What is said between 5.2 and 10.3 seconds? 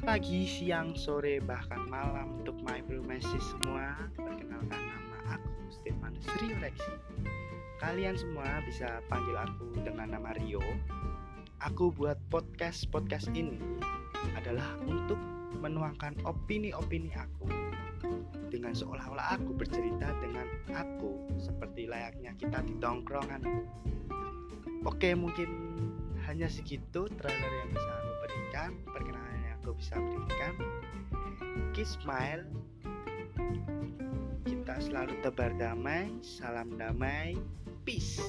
aku Stefanus Rio Rexi. Kalian semua bisa panggil aku dengan